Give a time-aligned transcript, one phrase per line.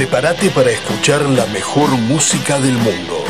[0.00, 3.22] prepárate para escuchar la mejor música del mundo.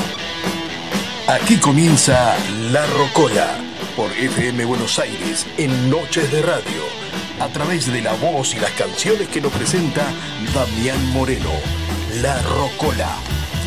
[1.27, 2.37] Aquí comienza
[2.71, 3.59] La Rocola
[3.97, 6.85] por FM Buenos Aires en Noches de Radio,
[7.41, 10.07] a través de la voz y las canciones que nos presenta
[10.55, 11.51] Damián Moreno.
[12.23, 13.17] La Rocola,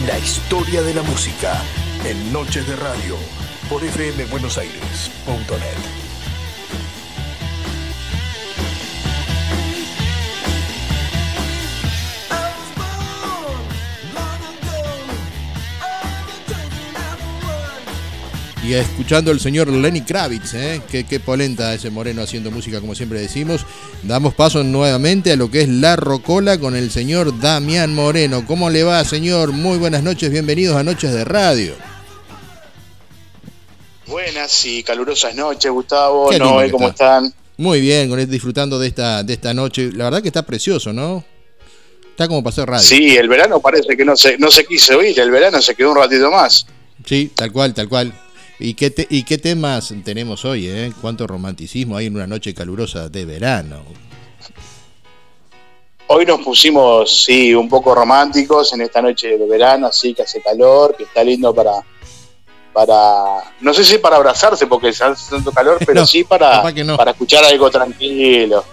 [0.08, 1.62] la historia de la música
[2.06, 3.18] en Noches de Radio
[3.68, 6.03] por fmbuenosaires.net.
[18.66, 20.82] Y escuchando al señor Lenny Kravitz, ¿eh?
[20.90, 23.66] qué, qué polenta ese moreno haciendo música, como siempre decimos.
[24.04, 28.46] Damos paso nuevamente a lo que es La Rocola con el señor Damián Moreno.
[28.48, 29.52] ¿Cómo le va, señor?
[29.52, 31.74] Muy buenas noches, bienvenidos a Noches de Radio.
[34.08, 36.32] Buenas y calurosas noches, Gustavo.
[36.32, 37.34] Noé, ¿cómo están?
[37.58, 39.92] Muy bien, con disfrutando de esta, de esta noche.
[39.94, 41.26] La verdad que está precioso, ¿no?
[42.12, 42.88] Está como para hacer radio.
[42.88, 45.92] Sí, el verano parece que no se, no se quiso ir, el verano se quedó
[45.92, 46.66] un ratito más.
[47.06, 48.14] Sí, tal cual, tal cual.
[48.64, 50.70] ¿Y qué, ¿Y qué temas tenemos hoy?
[50.70, 50.94] Eh?
[51.02, 53.84] ¿Cuánto romanticismo hay en una noche calurosa de verano?
[56.08, 60.42] Hoy nos pusimos, sí, un poco románticos en esta noche de verano, así que hace
[60.42, 61.74] calor, que está lindo para,
[62.72, 66.64] para no sé si para abrazarse porque hace tanto calor, pero sí para,
[66.96, 68.64] para escuchar algo tranquilo.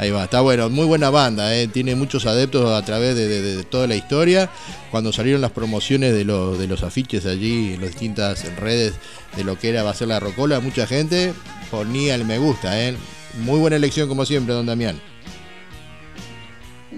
[0.00, 1.68] Ahí va, está bueno, muy buena banda, eh.
[1.68, 4.48] tiene muchos adeptos a través de, toda la historia.
[4.90, 8.94] Cuando salieron las promociones de los, de los afiches allí en las distintas redes
[9.36, 11.34] de lo que era va a ser la Rocola, mucha gente
[11.70, 12.82] ponía el me gusta.
[12.82, 12.96] Eh.
[13.40, 14.98] Muy buena elección como siempre, don Damián.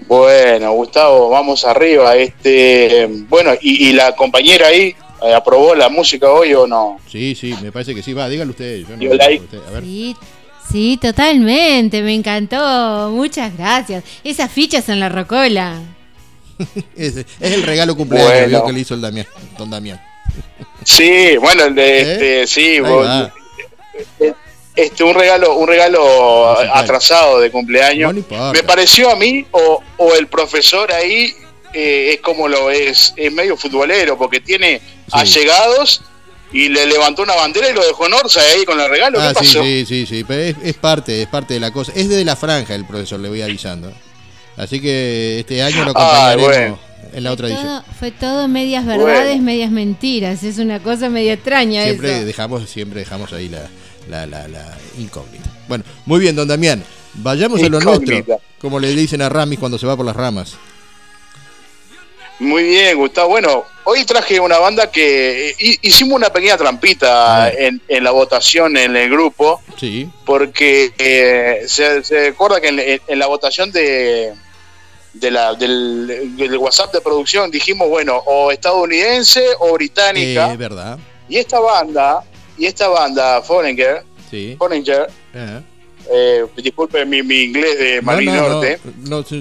[0.07, 2.15] Bueno, Gustavo, vamos arriba.
[2.15, 7.01] Este, bueno, y, la compañera ahí eh, aprobó la música hoy o no?
[7.11, 8.13] Sí, sí, me parece que sí.
[8.13, 8.85] Va, dígalo usted.
[8.87, 9.83] Yo no, A ver.
[9.83, 10.15] Sí,
[10.99, 13.11] totalmente, me encantó.
[13.11, 14.03] Muchas gracias.
[14.23, 15.79] Esas fichas en la rocola.
[16.95, 20.01] es, el regalo cumpleaños que le hizo el Damián, don Damián.
[20.83, 22.01] Sí, bueno, el de ¿Eh?
[22.01, 22.77] este, sí,
[24.75, 28.13] este un regalo, un regalo atrasado de cumpleaños.
[28.13, 31.35] me pareció a mí o, o el profesor ahí
[31.73, 34.81] eh, es como lo es, es medio futbolero porque tiene
[35.11, 36.01] allegados
[36.53, 39.17] y le levantó una bandera y lo dejó en Orsa ahí con el regalo.
[39.17, 39.63] ¿Qué ah, pasó?
[39.63, 41.91] sí, sí, sí, pero es, parte, es parte de la cosa.
[41.95, 43.91] Es de la franja el profesor, le voy avisando.
[44.55, 46.77] Así que este año lo acompañaremos
[47.11, 47.83] en la otra edición.
[47.99, 50.43] Fue todo medias verdades, medias mentiras.
[50.43, 55.49] Es una cosa media extraña siempre Dejamos, siempre dejamos ahí la, la, incógnita.
[55.67, 56.83] Bueno, muy bien, don Damián.
[57.15, 60.55] Vayamos a lo nuestro, como le dicen a Ramis cuando se va por las ramas.
[62.43, 63.29] Muy bien, Gustavo.
[63.29, 68.95] Bueno, hoy traje una banda que eh, hicimos una pequeña trampita en, la votación en
[68.95, 69.61] el grupo.
[69.77, 70.09] Sí.
[70.25, 74.33] Porque eh, se, se, recuerda que en, la votación de,
[75.13, 80.51] de la, del, WhatsApp de producción dijimos, bueno, o estadounidense o británica.
[80.51, 80.99] Es verdad.
[81.29, 82.23] Y esta banda,
[82.57, 84.57] y esta banda, Foreigner, sí.
[86.11, 88.79] eh, disculpe mi, inglés de Marino Norte,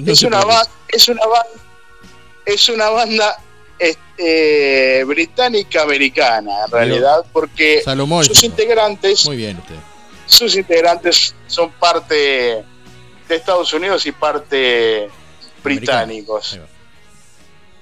[0.07, 0.43] es, una
[0.89, 1.62] es una banda
[2.45, 3.39] es una banda
[3.79, 7.83] este, británica-americana, en realidad, porque
[8.23, 9.27] sus integrantes.
[9.27, 9.75] Muy bien, usted.
[10.27, 12.65] Sus integrantes son parte
[13.29, 15.11] de Estados Unidos y parte
[15.63, 16.59] británicos.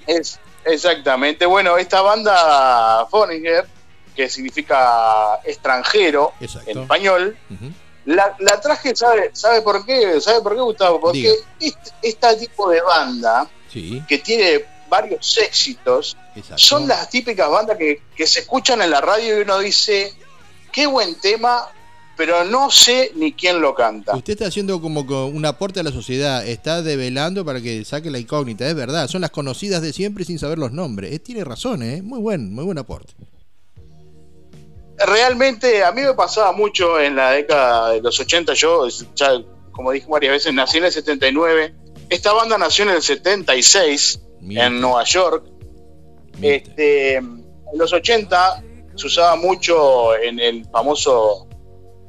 [0.06, 1.46] Es, exactamente.
[1.46, 3.66] Bueno, esta banda Foreigner,
[4.16, 6.32] que significa extranjero
[6.66, 7.36] en español,
[8.06, 10.20] la, traje, ¿sabe, ¿sabe por qué?
[10.20, 11.00] ¿Sabe por qué, Gustavo?
[11.00, 16.16] Porque este, este tipo de banda que tiene varios éxitos,
[16.56, 20.12] son las típicas bandas que, se escuchan en la radio y uno dice,
[20.72, 21.68] qué buen tema,
[22.16, 24.14] pero no sé ni quién lo canta.
[24.14, 28.18] Usted está haciendo como un aporte a la sociedad, está develando para que saque la
[28.18, 31.12] incógnita, es verdad, son las conocidas de siempre sin saber los nombres.
[31.12, 32.02] Eh, tiene razón, ¿eh?
[32.02, 33.14] muy buen, muy buen aporte.
[34.98, 39.40] Realmente a mí me pasaba mucho en la década de los 80, yo ya
[39.80, 41.74] como dije varias veces, nací en el 79,
[42.10, 45.44] esta banda nació en el 76 en Nueva York.
[46.42, 48.64] Este, en los 80
[48.96, 51.46] se usaba mucho en el famoso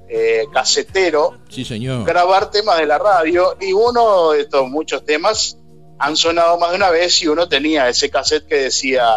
[0.10, 2.06] eh, casetero sí, señor.
[2.06, 5.58] grabar temas de la radio y uno de estos muchos temas
[6.00, 9.08] han sonado más de una vez y uno tenía ese cassette que decía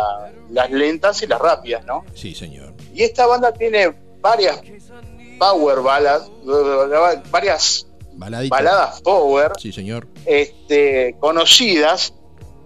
[0.50, 2.04] las lentas y las rápidas, ¿no?
[2.14, 2.74] Sí, señor.
[2.94, 4.60] Y esta banda tiene varias
[5.38, 6.30] power ballads,
[7.30, 10.06] varias baladas power, sí, señor.
[10.24, 12.14] Este, conocidas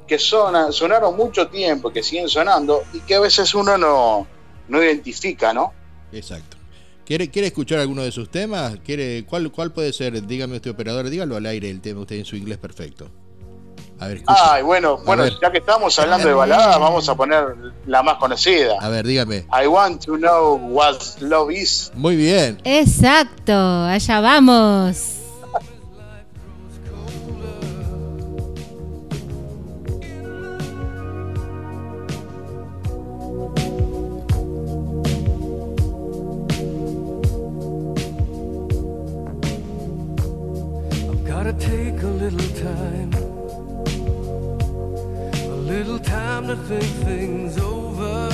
[0.06, 4.26] que son, sonaron mucho tiempo, que siguen sonando y que a veces uno no,
[4.68, 5.72] no identifica, ¿no?
[6.12, 6.56] Exacto.
[7.04, 8.78] ¿Quiere, ¿Quiere escuchar alguno de sus temas?
[8.84, 10.26] ¿Quiere, cuál, ¿Cuál puede ser?
[10.26, 13.10] Dígame usted, operador, dígalo al aire el tema usted en su inglés perfecto.
[14.00, 17.44] A ver, Ay, bueno, bueno, ya que estamos hablando de baladas, vamos a poner
[17.86, 18.76] la más conocida.
[18.80, 19.46] A ver, dígame.
[19.50, 21.90] I want to know what love is.
[21.94, 22.60] Muy bien.
[22.64, 25.17] Exacto, allá vamos.
[46.68, 48.28] Think things over.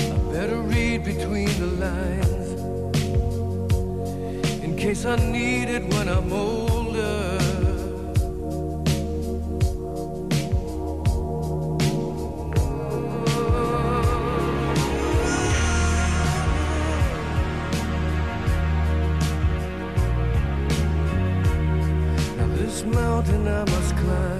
[0.00, 2.48] I better read between the lines
[4.64, 6.77] in case I need it when I'm older.
[23.28, 24.37] Mountain I must climb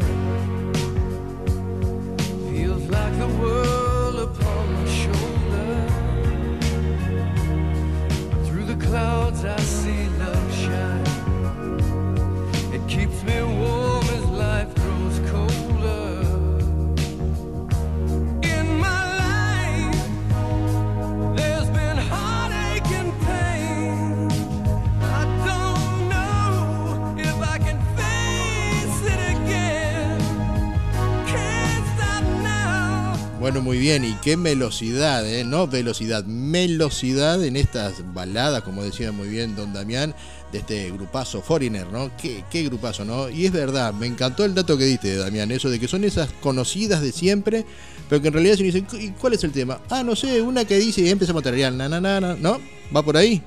[33.68, 35.44] muy bien, y qué velocidad, ¿eh?
[35.44, 40.14] no velocidad, velocidad en estas baladas, como decía muy bien don Damián,
[40.50, 42.10] de este grupazo Foreigner, ¿no?
[42.16, 43.28] Qué, qué grupazo, ¿no?
[43.28, 46.30] Y es verdad, me encantó el dato que diste, Damián, eso de que son esas
[46.40, 47.66] conocidas de siempre,
[48.08, 49.80] pero que en realidad se dicen, ¿y cuál es el tema?
[49.90, 52.62] Ah, no sé, una que dice y empezamos a tararear, na, na, na, na, ¿no?
[52.96, 53.42] ¿Va por ahí?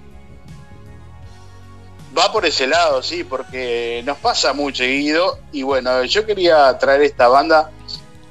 [2.16, 5.40] Va por ese lado, sí, porque nos pasa muy seguido.
[5.52, 7.72] Y bueno, yo quería traer esta banda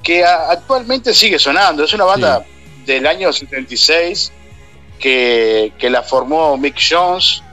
[0.03, 1.83] que actualmente sigue sonando.
[1.83, 2.45] Es una banda
[2.85, 4.31] del año 76
[4.99, 7.43] que, que la formó Mick Jones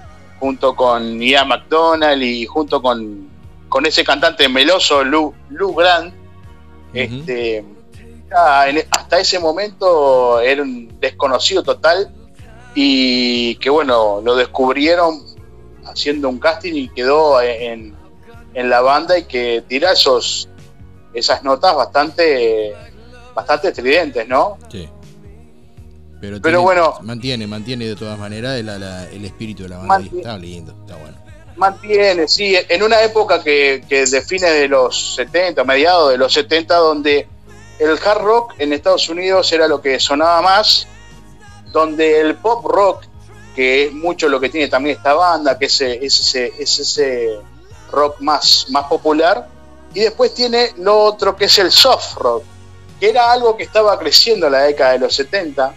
[0.41, 3.29] junto con Ian McDonald y junto con,
[3.69, 6.15] con ese cantante meloso Lou, Lou Grant.
[6.95, 12.11] Este, en- hasta ese momento era un desconocido total
[12.75, 15.23] y que bueno, lo descubrieron
[15.85, 17.95] haciendo un casting y quedó en,
[18.55, 20.49] en la banda y que tira esos
[21.15, 22.73] esas notas bastante
[23.35, 24.59] bastante estridentes, ¿no?
[24.71, 24.89] Sí.
[26.21, 26.95] Pero, Pero tiene- bueno.
[27.03, 29.95] Mantiene, mantiene de todas maneras el, el espíritu de la banda.
[29.95, 30.19] Mantiene.
[30.19, 31.17] Está lindo, está bueno.
[31.57, 36.75] Mantiene, sí, en una época que, que define de los 70, mediados de los 70,
[36.77, 37.27] donde
[37.81, 40.87] el hard rock en Estados Unidos era lo que sonaba más,
[41.73, 43.05] donde el pop rock,
[43.57, 46.79] que es mucho lo que tiene también esta banda, que es ese, es ese, es
[46.79, 47.39] ese
[47.91, 49.49] rock más, más popular,
[49.95, 52.45] y después tiene lo otro que es el soft rock,
[53.01, 55.75] que era algo que estaba creciendo en la década de los 70,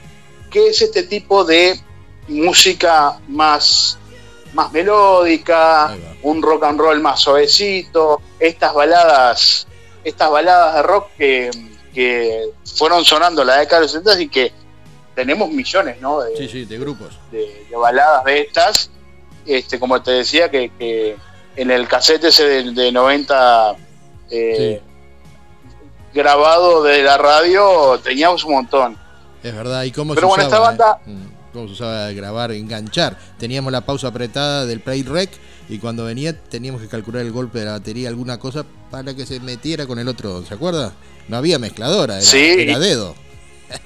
[0.50, 1.80] que es este tipo de
[2.28, 3.98] música más,
[4.54, 9.68] más melódica, un rock and roll más suavecito, estas baladas,
[10.04, 11.52] estas baladas de rock que,
[11.94, 14.54] que fueron sonando en la década de los 70 y que
[15.16, 16.22] tenemos millones ¿no?
[16.22, 17.18] de, Sí, sí, de grupos.
[17.32, 18.90] de- de baladas de estas,
[19.46, 21.16] este, como te decía, que, que
[21.56, 23.76] en el cassette ese de, de 90
[24.32, 24.82] eh,
[26.14, 28.98] grabado de la radio teníamos un montón.
[29.44, 31.10] Es verdad, y cómo Pero se bueno, usaba, esta banda- eh?
[31.10, 33.18] Mm, cómo se usaba grabar, enganchar.
[33.38, 35.30] Teníamos la pausa apretada del play rec
[35.70, 39.26] y cuando venía teníamos que calcular el golpe de la batería, alguna cosa para que
[39.26, 40.94] se metiera con el otro, ¿se acuerda?
[41.28, 42.56] No había mezcladora, era, Sí.
[42.58, 43.16] era dedo.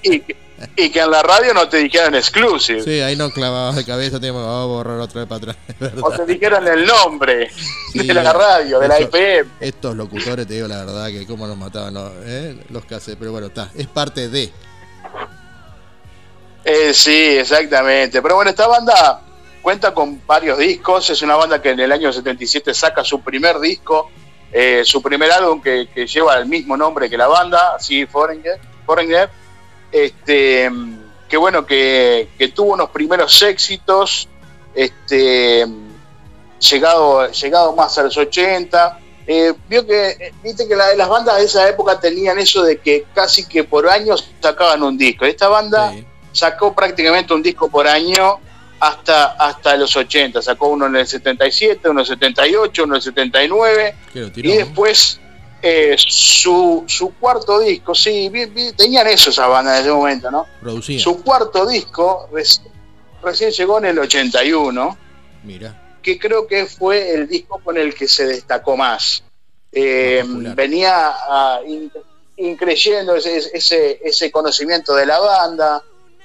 [0.03, 0.21] Y,
[0.75, 4.19] y que en la radio no te dijeran exclusive, Sí, ahí nos clavabas de cabeza,
[4.19, 5.57] teníamos que oh, borrar otra vez para atrás,
[6.01, 7.49] o te dijeran el nombre
[7.91, 9.49] Sí, de la radio, de la IPM.
[9.59, 13.31] Estos locutores, te digo la verdad, que cómo nos mataban los, eh, los cassettes, pero
[13.31, 14.51] bueno, está, es parte de.
[16.63, 18.21] Eh, sí, exactamente.
[18.21, 19.21] Pero bueno, esta banda
[19.61, 21.09] cuenta con varios discos.
[21.09, 24.09] Es una banda que en el año 77 saca su primer disco,
[24.51, 28.59] eh, su primer álbum que, que lleva el mismo nombre que la banda, así Foreigner.
[28.85, 29.29] Foreigner
[29.91, 30.69] este,
[31.29, 34.27] que bueno, que, que tuvo unos primeros éxitos,
[34.73, 35.65] este,
[36.59, 38.99] llegado, llegado más a los 80.
[39.27, 42.77] Eh, vio que, eh, viste que la- las bandas de esa época tenían eso de
[42.77, 45.25] que casi que por año sacaban un disco.
[45.25, 45.91] Esta banda
[46.31, 48.39] sacó prácticamente un disco por año
[48.79, 50.41] hasta, hasta los 80.
[50.43, 53.95] Sacó uno en el 77, uno en el 78, uno en el 79.
[54.13, 55.19] Que lo tiró, Y después
[55.61, 60.29] eh, su, su cuarto disco, sí, vi- vi- tenían eso esa banda en ese momento,
[60.29, 60.45] ¿no?
[60.61, 60.99] Producía.
[60.99, 62.61] Su cuarto disco reci-
[63.23, 64.97] recién llegó en el 81,
[65.43, 65.95] Mira.
[65.95, 69.23] porque creo que fue el disco con el que se destacó más.
[69.71, 70.23] Eh,
[70.55, 71.13] venía
[71.67, 71.91] in-
[72.37, 75.81] increyendo ese, ese, ese conocimiento de la banda,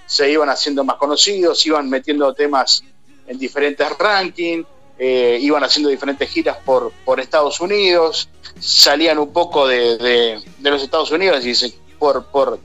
[0.06, 2.82] se iban haciendo más conocidos, iban metiendo temas
[3.26, 4.66] en diferentes rankings,
[5.02, 8.28] eh, iban haciendo diferentes giras por, por Estados Unidos,
[8.60, 12.58] salían un poco de, de- de los Estados Unidos y se- por, por,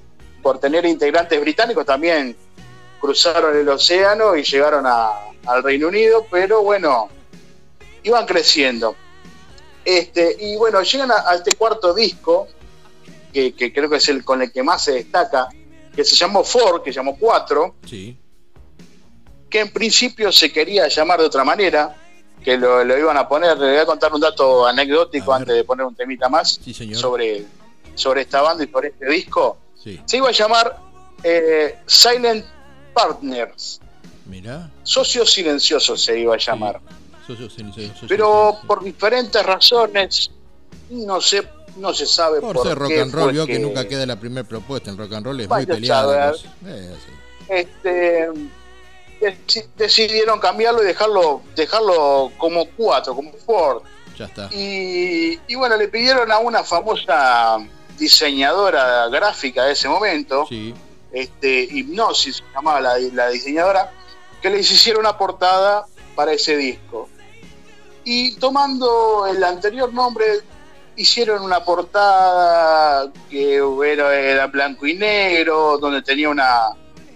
[0.43, 2.35] por tener integrantes británicos también
[2.99, 5.11] cruzaron el océano y llegaron a-
[5.47, 7.07] al Reino Unido, pero bueno,
[8.03, 8.95] iban creciendo.
[9.85, 12.47] Este, y bueno, llegan a, a este cuarto disco,
[13.31, 15.47] que, que creo que es el con el que más se destaca,
[15.95, 18.17] que se llamó Four, que llamó Cuatro, Sí.
[19.49, 21.95] que en principio se quería llamar de otra manera,
[22.45, 25.63] que lo, lo iban a poner, le voy a contar un dato anecdótico antes de
[25.63, 26.95] poner un temita más Sí, señor.
[26.97, 27.43] sobre,
[27.95, 29.57] sobre esta banda y sobre este disco.
[29.83, 29.99] Sí.
[30.05, 30.77] Se iba a llamar
[31.23, 32.45] eh, Silent
[32.93, 33.81] Partners,
[34.27, 34.69] Mirá.
[34.83, 36.79] Socios Silenciosos se iba a llamar.
[37.27, 40.29] Socio- socio- socio- Pero por diferentes razones,
[40.91, 41.47] no sé,
[41.77, 43.57] no se sabe Por por, ser rock qué and roll, vio que...
[43.59, 44.89] nunca queda la primera propuesta.
[44.91, 46.13] En rock and roll es muy Vaya peleado.
[46.15, 46.47] Eh, sí.
[47.49, 48.29] este,
[49.77, 53.81] decidieron cambiarlo y dejarlo, dejarlo como cuatro, como Ford.
[54.17, 54.49] Ya está.
[54.53, 57.57] Y, y bueno, le pidieron a una famosa
[57.97, 60.73] diseñadora gráfica de ese momento, Sí.
[61.11, 63.91] este, Hipnosis se llamaba la, la diseñadora,
[64.41, 67.09] que les hiciera una portada para ese disco.
[68.03, 70.25] Y tomando el anterior nombre,
[70.95, 76.69] hicieron una portada que era blanco y negro, donde tenía una,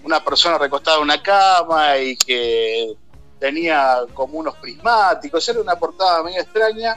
[0.03, 2.95] una persona recostada en una cama y que
[3.39, 5.47] tenía como unos prismáticos.
[5.47, 6.95] Era una portada medio extraña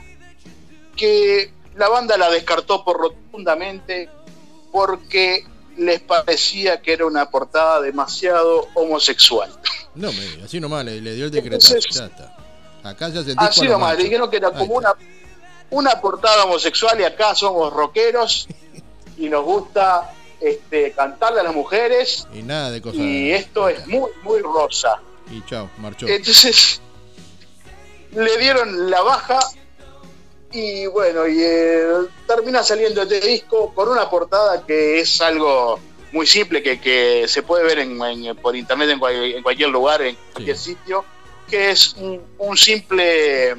[0.96, 4.08] que la banda la descartó por rotundamente
[4.70, 9.50] porque les parecía que era una portada demasiado homosexual.
[9.94, 11.78] No, me, así nomás le, le dio el decretazo.
[11.78, 12.36] Ya está.
[12.82, 14.02] Acá ya se Así nomás, macho.
[14.02, 14.94] dijeron que era como una,
[15.70, 18.48] una portada homosexual y acá somos rockeros
[19.16, 23.00] y nos gusta este, cantarle a las mujeres Y nada de cosas.
[23.00, 25.00] y esto es muy, muy rosa.
[25.30, 26.06] Y chao, marchó.
[26.08, 26.80] Entonces
[28.14, 29.38] le dieron la baja
[30.52, 31.82] y bueno, y eh,
[32.26, 35.78] termina saliendo este disco con una portada que es algo
[36.12, 39.70] muy simple, que, que se puede ver en, en- por internet en, cual- en cualquier
[39.70, 41.04] lugar, en cualquier sitio,
[41.48, 43.54] que es un, un simple,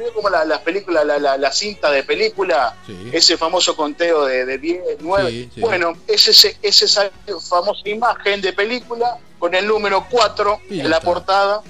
[0.00, 3.10] veo como la- las películas, la, la- la cinta de película, Sí.
[3.12, 5.30] ese famoso conteo de, de 10, 9.
[5.30, 5.60] Sí, sí.
[5.60, 7.10] Bueno, es, ese, es esa
[7.48, 11.62] famosa imagen de película con el número 4 Y ya en la portada.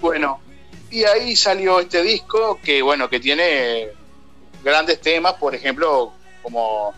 [0.00, 0.40] Bueno,
[0.90, 3.88] y ahí salió este disco que, bueno, que tiene
[4.62, 6.94] grandes temas, por ejemplo, como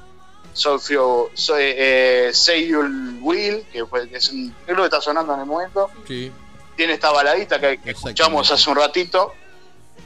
[0.52, 2.80] Sofio, so, eh, Say You
[3.22, 5.90] Will, que fue, es, un, lo que está sonando en el momento.
[6.06, 6.32] Sí.
[6.76, 9.32] Tiene esta baladita que, escuchamos hace un ratito,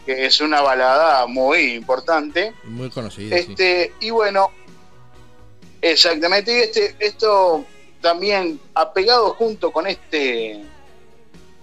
[0.04, 2.54] que es una balada muy importante.
[2.64, 3.36] Muy conocido.
[3.36, 3.44] sí.
[3.50, 4.50] Este, y bueno,
[5.80, 7.64] exactamente, y este, esto
[8.00, 10.64] también apegado junto con este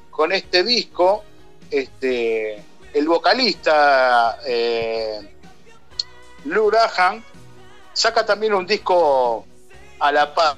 [0.10, 1.24] con este disco,
[1.72, 2.62] este,
[2.94, 5.20] el vocalista eh,
[6.46, 7.24] Lou Rahan
[7.94, 9.46] saca también un disco
[10.00, 10.58] a la par.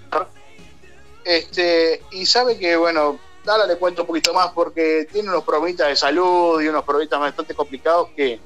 [1.24, 5.88] Este, y sabe que, bueno, ahora le cuento un poquito más porque tiene unos problemitas
[5.88, 8.39] de salud y unos problemitas bastante complicados que,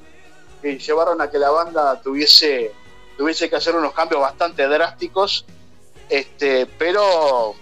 [0.62, 2.72] que llevaron a que la banda tuviese,
[3.18, 5.44] tuviese que hacer unos cambios bastante drásticos,
[6.08, 7.54] este, pero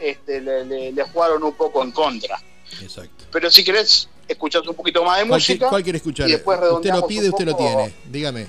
[0.00, 2.40] este, le, le- le jugaron un poco en contra.
[2.80, 3.24] Exacto.
[3.32, 5.68] Pero si querés, escuchás un poquito más de ¿Cuál, música.
[5.68, 6.28] cuál quiere escuchar?
[6.28, 7.94] y después usted lo pide, usted lo tiene.
[8.06, 8.46] Dígame.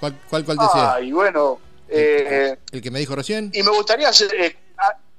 [0.00, 0.94] ¿Cuál, cuál, cuál desea?
[0.94, 1.58] Ah, y bueno,
[1.88, 3.50] eh, ¿El que me dijo recién?
[3.54, 4.56] y me gustaría hacer, eh,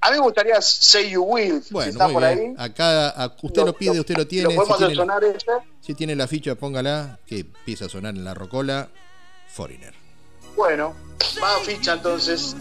[0.01, 2.55] a, mí me gustaría Say You Will, si Bueno, está muy por bien.
[2.57, 2.65] ahí.
[2.69, 4.43] Acá a- usted lo, pide, usted lo tiene.
[4.45, 5.45] Lo Si podemos hacer tiene, sonar ese.
[5.81, 7.19] si tiene la ficha, póngala.
[7.25, 8.89] Que empieza a sonar en la rocola.
[9.49, 9.93] Foreigner.
[10.55, 10.93] Bueno,
[11.41, 12.55] va a ficha entonces.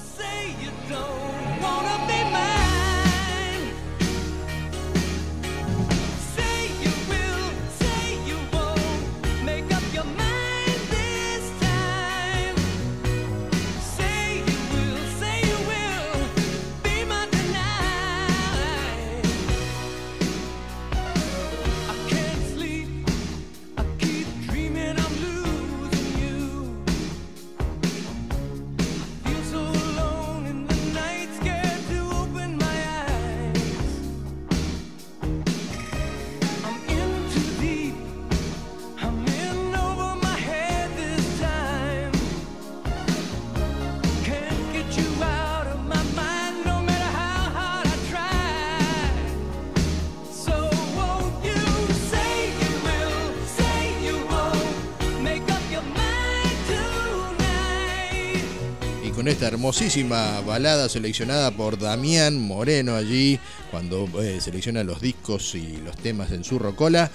[59.46, 63.38] Esta hermosísima balada seleccionada por Damián Moreno allí,
[63.70, 67.12] cuando eh, selecciona los discos y los temas en su rocola.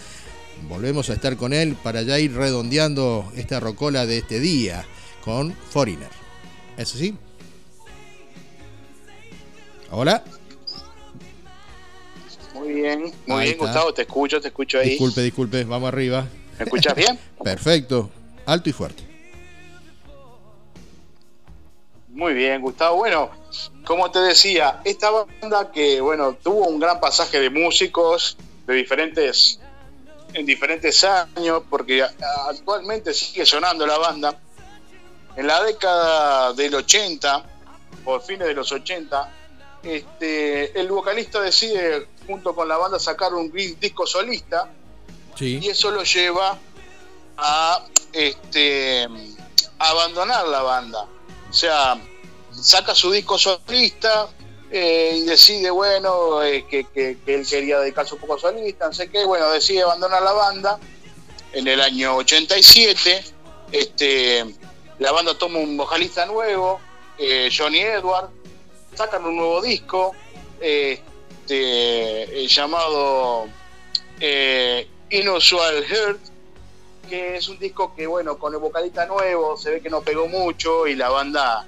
[0.69, 4.85] Volvemos a estar con él para ya ir redondeando esta rocola de este día
[5.25, 6.07] con Foreigner.
[6.77, 7.15] ¿Es así?
[9.89, 10.23] Hola.
[12.53, 13.65] Muy bien, muy Ahí bien, está.
[13.65, 14.91] Gustavo, te escucho, te escucho ahí.
[14.91, 16.25] Disculpe, disculpe, vamos arriba.
[16.57, 17.19] ¿Me escuchas bien?
[17.43, 18.09] Perfecto,
[18.45, 19.10] alto y fuerte.
[22.11, 22.97] Muy bien, Gustavo.
[22.97, 23.31] Bueno,
[23.85, 28.37] como te decía, esta banda que, bueno, tuvo un gran pasaje de músicos
[28.67, 29.59] de diferentes,
[30.33, 32.03] en diferentes años, porque
[32.49, 34.37] actualmente sigue sonando la banda.
[35.35, 37.45] En la década del 80,
[38.03, 39.31] por fines de los 80,
[39.83, 44.69] este, el vocalista decide, junto con la banda, sacar un di- disco solista
[45.63, 46.57] y eso lo lleva
[47.37, 49.05] a este
[49.79, 51.07] a abandonar la banda
[51.51, 51.99] o sea
[52.51, 54.29] saca su disco solista
[54.71, 59.25] eh, y decide bueno eh, que, él quería dedicarse un poco solista no sé qué
[59.25, 60.79] bueno decide abandonar la banda.
[61.51, 63.23] En el año 87
[63.73, 64.45] este
[64.99, 66.79] la banda toma un vocalista nuevo
[67.17, 68.29] eh, Johnny Edward
[68.95, 70.13] sacan un nuevo disco
[70.61, 73.49] este, llamado
[75.09, 76.19] Inusual Heart,
[77.11, 80.27] que es un disco que, bueno, con el vocalista nuevo se ve que no pegó
[80.29, 81.67] mucho y la banda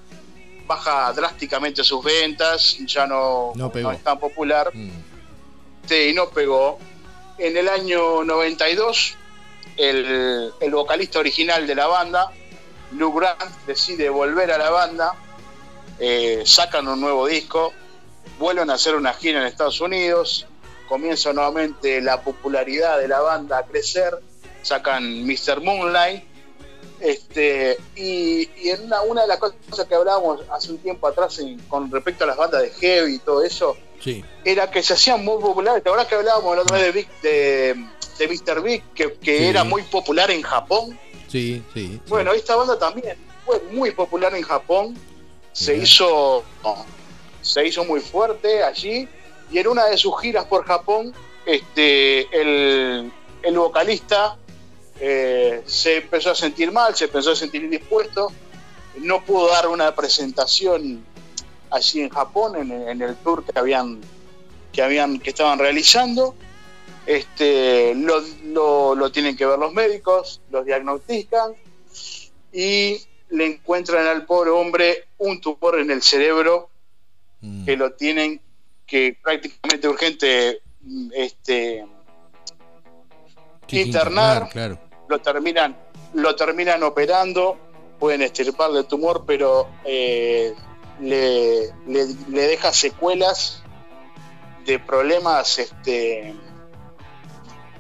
[0.66, 3.92] baja drásticamente sus ventas, ya no, No pegó.
[3.92, 4.90] es tan popular, Mm,
[5.86, 6.80] sí, y no pegó.
[7.38, 9.16] En el año 92,
[9.76, 12.32] el, el vocalista original de la banda,
[12.94, 15.12] Lou Grant, decide volver a la banda,
[16.00, 17.74] eh, sacan un nuevo disco,
[18.40, 20.46] vuelven a hacer una gira en Estados Unidos,
[20.88, 24.18] comienza nuevamente la popularidad de la banda a crecer,
[24.64, 25.62] sacan Mr.
[25.62, 26.24] Moonlight,
[27.00, 31.38] este, y, y en una, una de las cosas que hablábamos hace un tiempo atrás
[31.40, 34.94] en- con respecto a las bandas de heavy y todo eso, sí, era que se
[34.94, 35.84] hacían muy populares.
[35.84, 37.86] ¿Te acuerdas que hablábamos la otra vez de, Big, de,
[38.20, 38.62] de Mr.
[38.62, 39.44] Big, que, que Sí.
[39.46, 40.98] era muy popular en Japón?
[41.28, 41.88] sí, sí.
[41.94, 42.02] sí.
[42.08, 44.96] Bueno, esta banda también fue muy popular en Japón,
[45.52, 46.44] se hizo,
[47.42, 49.08] se hizo muy fuerte allí,
[49.52, 51.14] y en una de sus giras por Japón,
[51.46, 53.12] este, el,
[53.44, 54.38] el vocalista
[55.06, 58.32] eh, se empezó a sentir mal, se empezó a sentir indispuesto,
[59.00, 61.04] no pudo dar una presentación
[61.70, 64.00] allí en Japón, en, en el tour que habían,
[64.72, 66.36] que habían, que estaban realizando.
[67.06, 71.54] Este, lo, lo- lo tienen que ver los médicos, los diagnostican
[72.54, 76.70] y le encuentran al pobre hombre un tumor en el cerebro
[77.42, 78.40] Mm, que lo tienen
[78.88, 81.86] que prácticamente urgente mm, este,
[83.68, 84.50] sí, internar.
[84.50, 84.80] Claro,
[85.14, 85.78] lo terminan
[86.14, 87.58] lo terminan operando
[88.00, 90.54] pueden extirparle el tumor pero eh,
[91.00, 93.62] le, le- le deja secuelas
[94.66, 96.34] de problemas este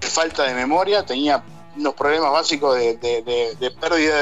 [0.01, 1.43] de falta de memoria tenía
[1.75, 4.21] unos problemas básicos de, de- de- de pérdida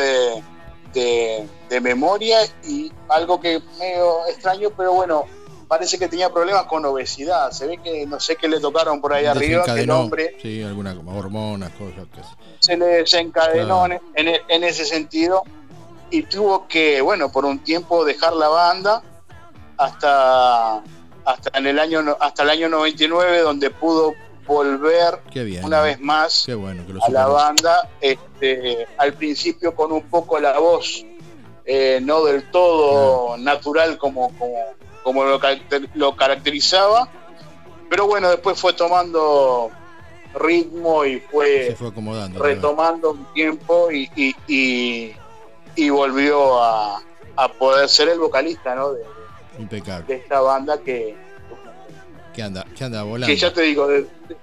[0.93, 5.25] de, memoria y algo que medio extraño pero bueno
[5.71, 9.13] parece que tenía problemas con obesidad se ve que no sé qué le tocaron por
[9.13, 12.19] ahí arriba que el hombre Sí, algunas como hormonas, cosas que
[12.59, 14.01] se le desencadenó Claro.
[14.15, 15.43] en, en- en ese sentido
[16.09, 19.01] y tuvo que, bueno, por un tiempo dejar la banda
[19.77, 20.81] hasta
[21.23, 24.13] hasta en el año hasta el año 99 donde pudo
[24.45, 25.63] volver bien.
[25.63, 30.01] una vez más Qué bueno que lo a la banda este, al principio con un
[30.09, 31.05] poco la voz
[31.63, 34.55] eh, no del todo natural como como,
[35.03, 37.09] como lo, caracter- lo caracterizaba
[37.89, 39.69] pero bueno después fue tomando
[40.35, 42.37] ritmo y fue Se fue acomodando.
[42.37, 42.55] otra vez.
[42.57, 45.15] retomando un tiempo y, y, y,
[45.75, 47.01] y volvió a,
[47.35, 48.93] a poder ser el vocalista ¿no?
[48.93, 49.03] de,
[49.59, 50.05] Impecable.
[50.07, 51.15] de esta banda que,
[52.33, 52.65] ¿Qué anda?
[52.77, 53.27] ¿Qué anda volando?
[53.27, 54.37] que ya te digo, de- de-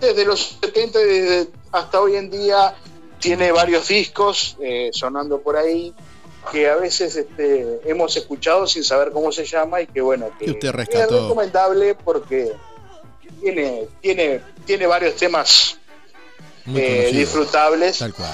[0.00, 2.74] desde los 70 desde hasta hoy en día
[3.18, 5.92] tiene varios discos eh, sonando por ahí
[6.50, 10.46] que a veces este, hemos escuchado sin saber cómo se llama y que bueno, que,
[10.46, 12.52] es recomendable porque
[13.40, 15.78] tiene, tiene, tiene varios temas
[16.74, 17.98] eh, disfrutables.
[17.98, 18.32] Tal cual,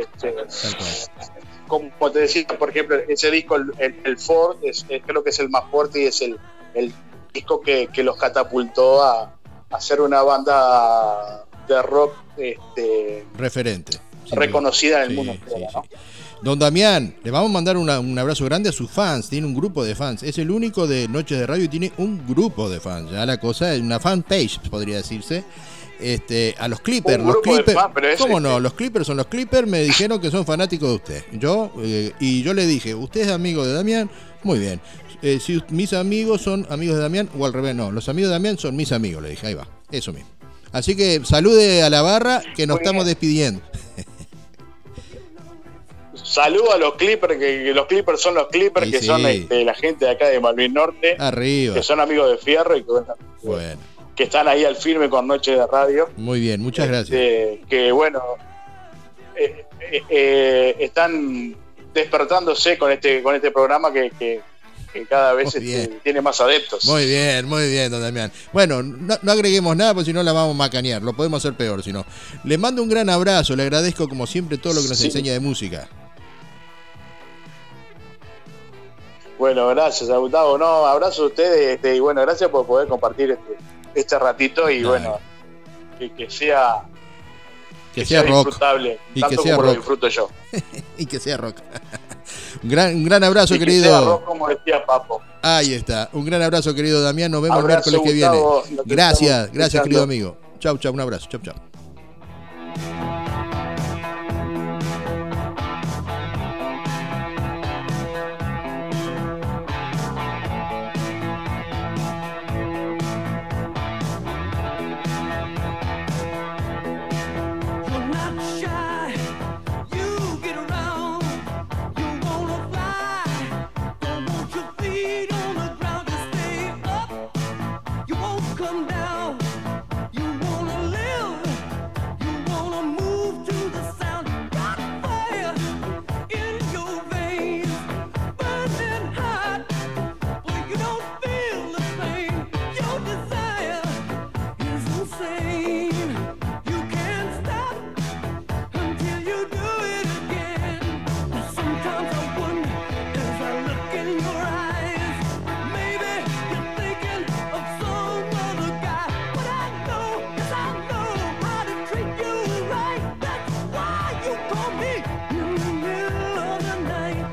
[0.00, 1.90] este, tal cual.
[1.90, 5.30] como te decía, por ejemplo, ese disco, el, el- el Ford, es, es- creo que
[5.30, 6.38] es el más fuerte y es el,
[6.74, 6.92] el
[7.32, 9.34] disco que, que los catapultó a,
[9.70, 13.98] a ser una banda de rock este, Referente.
[14.30, 15.82] reconocida en el Sí, mundo sí, entero, ¿no?
[15.82, 15.88] sí.
[16.42, 19.28] Don Damián, le vamos a mandar una- un abrazo grande a sus fans.
[19.28, 20.22] Tiene un grupo de fans.
[20.22, 23.10] Es el único de Noches de Radio y tiene un grupo de fans.
[23.10, 25.44] Ya la cosa es una fanpage, podría decirse.
[26.00, 27.76] Este, a los Clippers, los Clippers,
[28.18, 28.60] ¿cómo este- no?
[28.60, 31.24] Los Clippers son los Clippers, me dijeron que son fanáticos de usted.
[31.32, 34.08] Yo, eh, y yo le dije, ¿usted es amigo de Damián?
[34.44, 34.80] Muy bien.
[35.22, 38.34] Eh, si mis amigos son amigos de Damián, o al revés, no, los amigos de
[38.34, 40.28] Damián son mis amigos, le dije, ahí va, eso mismo.
[40.70, 43.60] Así que salude a la barra que nos estamos despidiendo.
[46.28, 49.06] Saludo a los Clippers, que, que los Clippers son los Clippers, que sí.
[49.06, 51.74] son este, la gente de acá de Malvin Norte, Arriba.
[51.74, 53.80] que son amigos de Fierro y que, bueno, Bueno,
[54.14, 56.10] que están ahí al firme con Noche de Radio.
[56.16, 57.18] muy bien, muchas gracias.
[57.18, 58.20] Este, que bueno,
[59.36, 61.56] eh, eh, eh, están
[61.94, 64.40] despertándose con este con este programa que, que-
[64.92, 66.86] que cada vez este, tiene más adeptos.
[66.86, 68.32] Muy bien, muy bien, don Damián.
[68.54, 71.02] Bueno, no, no agreguemos nada, porque si no la vamos a macanear.
[71.02, 72.06] Lo podemos hacer peor, si no.
[72.44, 75.06] Le mando un gran abrazo, le agradezco como siempre todo lo que nos Sí.
[75.08, 75.86] enseña de música.
[79.38, 80.58] Bueno, gracias, a Gustavo.
[80.58, 83.56] No, abrazo a ustedes este, y bueno, gracias por poder compartir este,
[83.94, 85.18] este ratito y bueno,
[85.98, 86.82] que, que sea
[87.94, 89.70] Que sea rock disfrutable, Y que tanto sea como rock.
[89.74, 90.28] lo disfruto yo.
[90.98, 91.58] y que sea rock.
[92.64, 93.84] un, gran, un gran abrazo, Y que querido.
[93.84, 95.22] sea rock, como decía Papo.
[95.42, 96.08] Ahí está.
[96.12, 97.30] Un gran abrazo, querido Damián.
[97.30, 98.62] Nos vemos Abrazo, el miércoles que Gustavo.
[98.66, 98.82] viene.
[98.86, 100.36] Gracias, gracias, querido amigo.
[100.58, 101.28] Chau, chau, un abrazo.
[101.30, 101.54] Chau, chau.